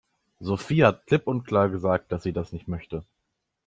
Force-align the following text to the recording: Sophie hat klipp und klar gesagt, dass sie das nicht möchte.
Sophie 0.39 0.83
hat 0.83 1.05
klipp 1.05 1.27
und 1.27 1.43
klar 1.45 1.69
gesagt, 1.69 2.11
dass 2.11 2.23
sie 2.23 2.33
das 2.33 2.53
nicht 2.53 2.67
möchte. 2.67 3.05